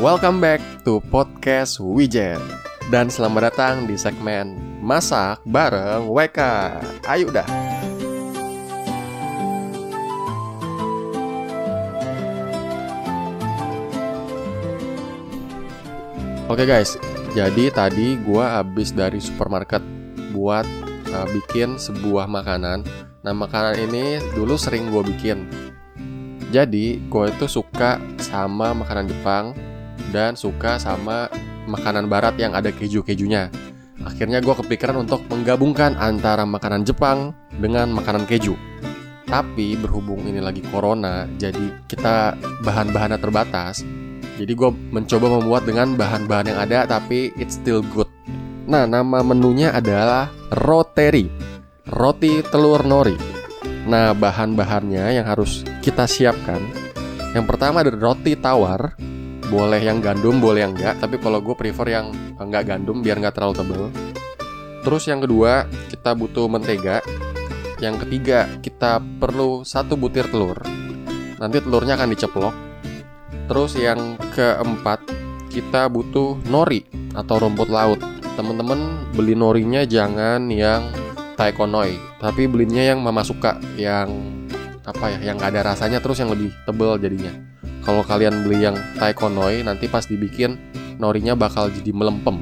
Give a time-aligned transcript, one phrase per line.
[0.00, 2.40] welcome back to podcast Wijen
[2.88, 6.40] Dan selamat datang di segmen Masak bareng WK
[7.04, 7.44] Ayo dah.
[16.48, 16.96] Oke guys,
[17.36, 19.84] jadi tadi gua habis dari supermarket
[20.32, 20.64] buat
[21.12, 22.88] uh, bikin sebuah makanan.
[23.20, 25.44] Nah makanan ini dulu sering gue bikin.
[26.48, 29.52] Jadi gue itu suka sama makanan Jepang
[30.10, 31.30] Dan suka sama
[31.70, 33.48] makanan barat yang ada keju-kejunya
[34.02, 38.58] Akhirnya gue kepikiran untuk menggabungkan antara makanan Jepang dengan makanan keju
[39.28, 42.34] Tapi berhubung ini lagi corona Jadi kita
[42.66, 43.86] bahan-bahannya terbatas
[44.40, 48.08] Jadi gue mencoba membuat dengan bahan-bahan yang ada Tapi it's still good
[48.66, 51.50] Nah nama menunya adalah Roteri
[51.90, 53.18] roti telur nori.
[53.90, 56.62] Nah, bahan-bahannya yang harus kita siapkan.
[57.34, 58.94] Yang pertama ada roti tawar.
[59.50, 61.02] Boleh yang gandum, boleh yang enggak.
[61.02, 63.82] Tapi kalau gue prefer yang enggak gandum biar nggak terlalu tebel.
[64.86, 67.02] Terus yang kedua, kita butuh mentega.
[67.82, 70.56] Yang ketiga, kita perlu satu butir telur.
[71.42, 72.54] Nanti telurnya akan diceplok.
[73.50, 75.02] Terus yang keempat,
[75.50, 76.86] kita butuh nori
[77.18, 77.98] atau rumput laut.
[78.38, 80.86] Teman-teman beli norinya jangan yang
[81.40, 84.12] taekonoi tapi belinya yang mama suka yang
[84.84, 87.32] apa ya yang gak ada rasanya terus yang lebih tebel jadinya
[87.84, 90.60] kalau kalian beli yang taekonoi nanti pas dibikin
[91.00, 92.40] norinya bakal jadi melempem.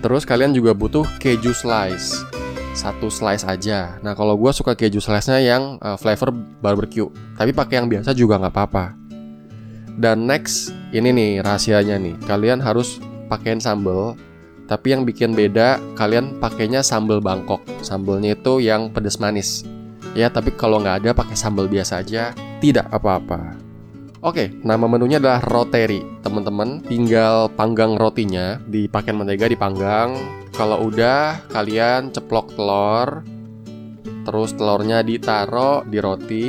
[0.00, 2.24] Terus kalian juga butuh keju slice.
[2.74, 3.96] Satu slice aja.
[4.04, 7.08] Nah kalau gue suka keju slice nya yang uh, flavor barbecue.
[7.36, 8.84] Tapi pakai yang biasa juga nggak apa-apa.
[9.94, 12.16] Dan next ini nih rahasianya nih.
[12.26, 13.00] Kalian harus
[13.32, 14.18] pakein sambal
[14.64, 17.60] tapi yang bikin beda kalian pakainya sambal Bangkok.
[17.84, 19.64] Sambalnya itu yang pedas manis.
[20.16, 23.63] Ya, tapi kalau nggak ada pakai sambal biasa aja, tidak apa-apa.
[24.24, 26.00] Oke, nama menunya adalah roteri.
[26.24, 30.16] Teman-teman, tinggal panggang rotinya, dipakai mentega dipanggang.
[30.56, 33.20] Kalau udah, kalian ceplok telur,
[34.24, 36.46] terus telurnya ditaruh di roti.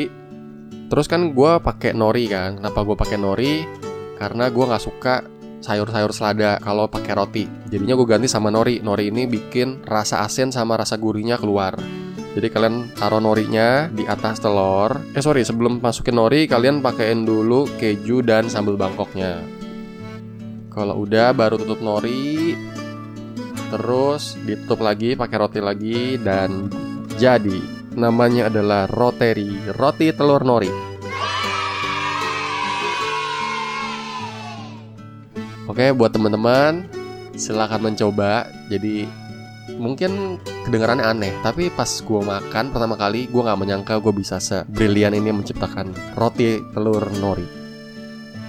[0.87, 2.63] Terus kan gue pakai nori kan.
[2.63, 3.67] Kenapa gue pakai nori?
[4.15, 5.27] Karena gue nggak suka
[5.59, 7.43] sayur-sayur selada kalau pakai roti.
[7.67, 8.79] Jadinya gue ganti sama nori.
[8.79, 11.75] Nori ini bikin rasa asin sama rasa gurihnya keluar.
[12.35, 14.99] Jadi kalian taruh norinya di atas telur.
[15.15, 19.39] Eh sorry, sebelum masukin nori kalian pakaiin dulu keju dan sambal bangkoknya.
[20.67, 22.59] Kalau udah baru tutup nori.
[23.71, 26.69] Terus ditutup lagi pakai roti lagi dan
[27.15, 27.59] jadi
[27.95, 30.69] namanya adalah roteri, roti telur nori.
[35.65, 36.85] Oke, buat teman-teman,
[37.33, 38.45] silahkan mencoba.
[38.69, 39.09] Jadi
[39.73, 45.17] mungkin kedengarannya aneh, tapi pas gue makan pertama kali, gue nggak menyangka gue bisa sebrilian
[45.17, 47.45] ini menciptakan roti telur nori.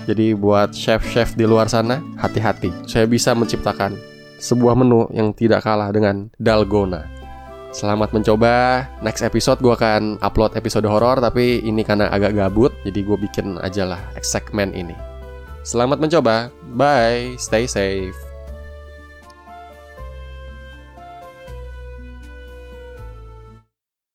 [0.07, 2.71] Jadi buat chef-chef di luar sana, hati-hati.
[2.87, 3.99] Saya bisa menciptakan
[4.39, 7.09] sebuah menu yang tidak kalah dengan dalgona.
[7.75, 8.87] Selamat mencoba.
[9.03, 13.59] Next episode gue akan upload episode horor, tapi ini karena agak gabut, jadi gue bikin
[13.61, 14.95] aja lah segmen ini.
[15.67, 16.55] Selamat mencoba.
[16.79, 17.35] Bye.
[17.37, 18.36] Stay safe.